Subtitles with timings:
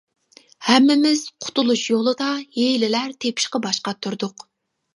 [0.69, 4.51] ھەممىمىز قۇتۇلۇش يولىدا ھىيلىلەر تېپىشقا باش قاتۇردۇق.